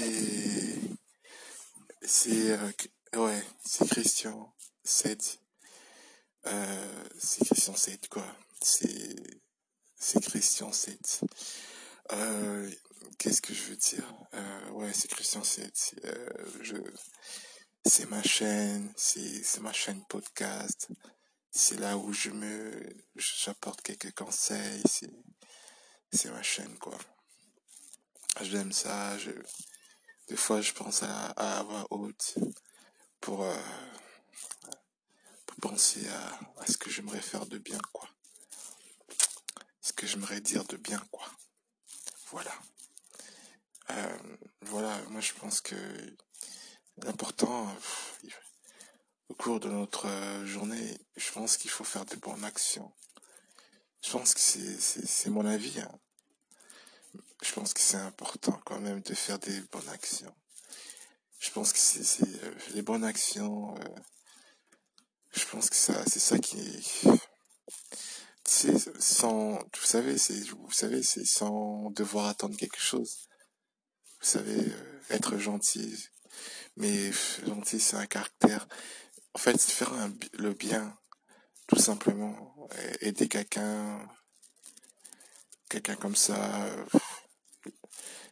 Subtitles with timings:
[0.00, 0.80] c'est,
[2.02, 2.72] c'est, euh,
[3.16, 5.38] ouais, c'est Christian 7.
[6.46, 8.26] Euh, c'est Christian 7, quoi.
[8.62, 9.16] C'est,
[9.96, 11.20] c'est Christian 7.
[12.12, 12.70] Euh,
[13.18, 14.14] qu'est-ce que je veux dire?
[14.34, 15.94] Euh, ouais, c'est Christian 7.
[16.04, 16.28] Euh,
[16.62, 16.76] je,
[17.84, 20.88] c'est ma chaîne, c'est, c'est ma chaîne podcast.
[21.50, 22.72] C'est là où je me,
[23.16, 24.82] j'apporte quelques conseils.
[24.88, 25.10] C'est,
[26.12, 26.96] c'est ma chaîne, quoi.
[28.40, 29.18] J'aime ça.
[29.18, 29.30] Je,
[30.30, 32.38] des fois, je pense à, à voix haute
[33.20, 33.56] pour, euh,
[35.44, 38.08] pour penser à, ce que j'aimerais faire de bien, quoi.
[39.80, 41.26] Ce que j'aimerais dire de bien, quoi.
[42.30, 42.52] Voilà.
[43.90, 44.18] Euh,
[44.62, 45.74] voilà, moi je pense que
[46.98, 47.66] l'important,
[49.30, 52.92] au cours de notre euh, journée, je pense qu'il faut faire de bonnes actions.
[54.04, 55.80] Je pense que c'est mon avis.
[55.80, 55.98] Hein.
[57.42, 60.34] Je pense que c'est important quand même de faire des bonnes actions.
[61.38, 63.74] Je pense que c'est, euh, les bonnes actions.
[63.76, 63.84] euh,
[65.32, 66.84] je pense que ça, c'est ça qui,
[68.44, 73.28] c'est sans, vous savez, c'est, vous savez, c'est sans devoir attendre quelque chose.
[74.20, 75.96] Vous savez, euh, être gentil,
[76.76, 77.12] mais
[77.46, 78.68] gentil, c'est un caractère.
[79.34, 79.92] En fait, faire
[80.34, 80.98] le bien,
[81.68, 82.68] tout simplement.
[83.00, 84.06] Aider quelqu'un,
[85.70, 86.84] quelqu'un comme ça, euh,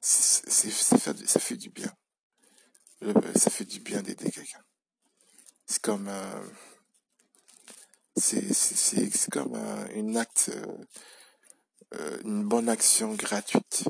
[0.00, 1.92] ça fait du bien.
[3.00, 4.64] Le- ça fait du bien d'aider quelqu'un.
[5.66, 6.46] C'est comme, euh,
[8.16, 10.76] c'est, comme euh, une acte, euh,
[11.94, 13.84] euh, une bonne action gratuite.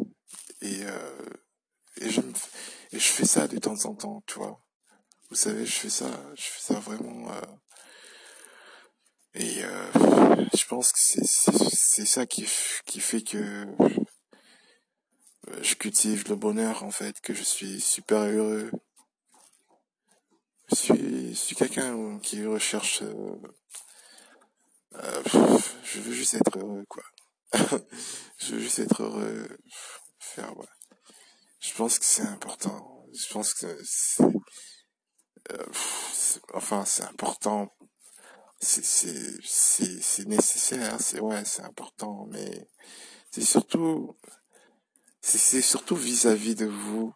[0.62, 1.30] Et, euh,
[2.00, 4.60] et je, et je fais ça de temps en temps, tu vois.
[5.30, 7.30] Vous savez, je fais ça, je fais ça vraiment.
[9.36, 12.48] Et euh, je pense que c'est, ça qui,
[12.86, 13.66] qui fait que
[15.60, 18.70] je cultive le bonheur, en fait, que je suis super heureux.
[20.70, 23.02] Je suis, suis quelqu'un qui recherche.
[23.02, 23.36] euh,
[24.94, 25.22] euh,
[25.84, 27.04] je veux juste être heureux, quoi.
[28.38, 29.48] je veux juste être heureux.
[31.60, 33.06] Je pense que c'est important.
[33.14, 34.22] Je pense que c'est-
[36.54, 37.72] enfin, c'est important.
[38.60, 41.00] C'est, nécessaire.
[41.00, 42.26] C'est, ouais, c'est important.
[42.30, 42.68] Mais
[43.30, 44.16] c'est surtout,
[45.20, 47.14] c'est, surtout vis-à-vis de vous.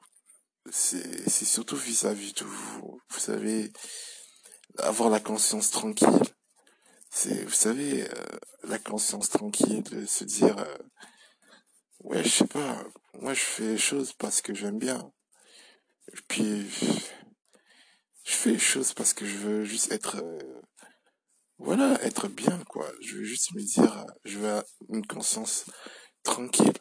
[0.70, 3.00] C'est, surtout vis-à-vis de vous.
[3.08, 3.72] Vous savez,
[4.78, 6.08] avoir la conscience tranquille.
[7.10, 10.78] C'est, vous savez, euh, la conscience tranquille se dire, euh,
[12.04, 12.84] ouais, je sais pas,
[13.14, 15.12] moi je fais les choses parce que j'aime bien.
[16.28, 16.68] Puis,
[18.24, 20.38] je fais les choses parce que je veux juste être, euh,
[21.60, 22.90] voilà, être bien, quoi.
[23.02, 25.66] Je veux juste me dire, je veux une conscience
[26.22, 26.72] tranquille.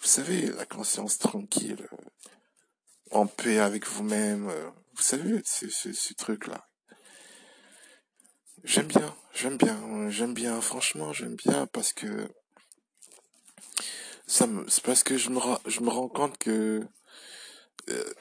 [0.00, 1.96] Vous savez, la conscience tranquille, euh,
[3.10, 4.48] en paix avec vous-même.
[4.48, 6.68] euh, vous savez, ce, ce, truc-là.
[8.62, 12.28] J'aime bien, j'aime bien, j'aime bien, franchement, j'aime bien parce que
[14.28, 16.86] ça me, c'est parce que je me, je me rends compte que,
[17.88, 18.14] euh,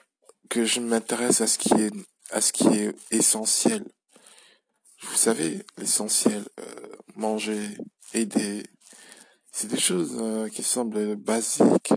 [0.50, 1.94] que je m'intéresse à ce qui est,
[2.32, 3.86] à ce qui est essentiel.
[5.10, 7.78] Vous savez, l'essentiel, euh, manger,
[8.14, 8.64] aider,
[9.52, 11.94] c'est des choses euh, qui semblent basiques,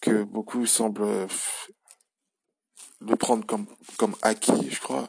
[0.00, 1.26] que beaucoup semblent
[3.00, 3.66] le prendre comme,
[3.96, 5.08] comme acquis, je crois.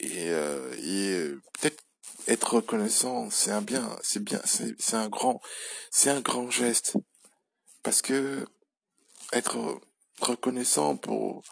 [0.00, 1.82] Et, euh, et peut-être
[2.26, 5.40] être reconnaissant, c'est un bien, c'est bien, c'est un grand,
[5.90, 6.96] c'est un grand geste.
[7.82, 8.44] Parce que
[9.32, 9.80] être
[10.20, 11.42] reconnaissant pour,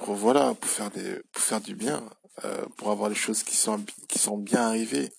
[0.00, 2.08] voilà, pour faire des, pour faire du bien,
[2.44, 5.12] euh, pour avoir les choses qui sont, qui sont bien arrivées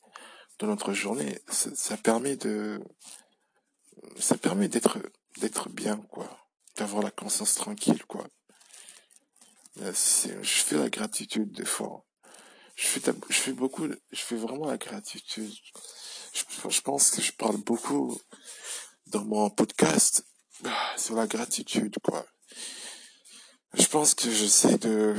[0.60, 2.82] dans notre journée, ça, permet de,
[4.18, 5.00] ça permet d'être,
[5.40, 6.40] d'être bien, quoi.
[6.78, 8.28] D'avoir la conscience tranquille, quoi.
[9.82, 12.04] Euh, Je fais la gratitude des fois.
[12.76, 15.52] Je fais, je fais beaucoup, je fais vraiment la gratitude.
[16.34, 18.20] Je, je pense que je parle beaucoup
[19.08, 20.26] dans mon podcast
[20.66, 22.26] ah, sur la gratitude, quoi.
[23.74, 25.16] Je pense que j'essaie de,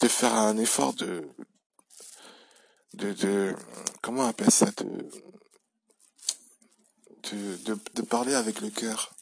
[0.00, 1.28] de faire un effort de,
[2.94, 3.56] de, de,
[4.00, 5.08] comment on appelle ça, de,
[7.30, 9.14] de, de, de parler avec le cœur.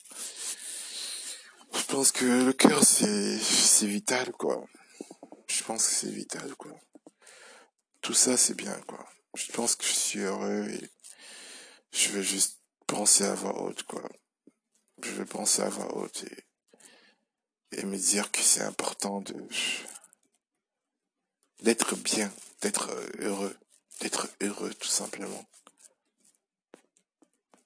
[1.74, 4.66] Je pense que le cœur, c'est, c'est vital, quoi.
[5.48, 6.72] Je pense que c'est vital, quoi.
[8.02, 9.06] Tout ça, c'est bien, quoi.
[9.34, 10.90] Je pense que je suis heureux et
[11.92, 14.06] je veux juste penser à voix haute, quoi.
[15.02, 16.41] Je veux penser à voix haute et,
[17.72, 19.34] et me dire que c'est important de
[21.60, 23.56] d'être bien, d'être euh, heureux,
[24.00, 25.46] d'être heureux tout simplement.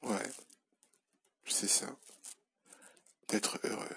[0.02, 0.30] Ouais,
[1.46, 1.86] c'est ça,
[3.28, 3.96] d'être heureux,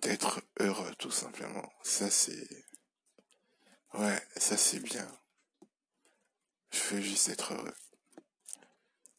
[0.00, 1.70] d'être heureux tout simplement.
[1.82, 2.48] Ça c'est,
[3.94, 5.08] ouais, ça c'est bien.
[6.70, 7.74] Je veux juste être heureux.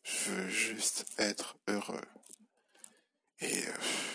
[0.03, 2.01] Je veux juste être heureux.
[3.39, 4.12] Et euh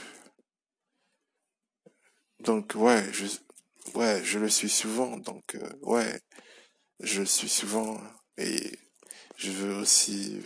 [2.40, 3.26] donc, ouais, je...
[3.94, 5.16] Ouais, je le suis souvent.
[5.16, 6.20] Donc, euh, ouais,
[7.00, 8.00] je le suis souvent.
[8.36, 8.78] Et
[9.36, 10.40] je veux aussi...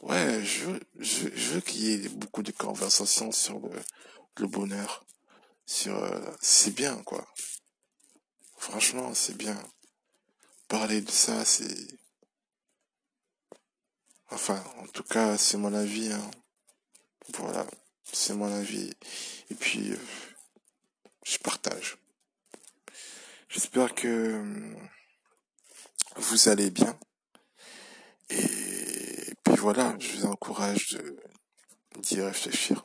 [0.00, 3.70] Ouais, je veux, je, veux qu'il y ait beaucoup de conversations sur le,
[4.36, 5.04] le bonheur.
[5.66, 7.26] Sur, euh, c'est bien, quoi.
[8.56, 9.58] Franchement, c'est bien.
[10.68, 11.88] Parler de ça, c'est...
[14.30, 16.12] Enfin, en tout cas, c'est mon avis.
[16.12, 16.30] Hein.
[17.34, 17.66] Voilà,
[18.12, 18.92] c'est mon avis.
[19.50, 19.98] Et puis, euh,
[21.28, 21.98] je partage.
[23.48, 24.74] J'espère que euh,
[26.16, 26.98] vous allez bien.
[28.30, 30.98] Et puis voilà, je vous encourage
[31.98, 32.84] d'y réfléchir.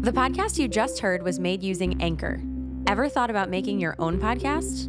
[0.00, 2.40] The podcast you just heard was made using Anchor.
[2.86, 4.88] Ever thought about making your own podcast?